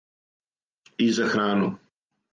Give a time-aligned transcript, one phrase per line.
[1.05, 1.69] И за храну.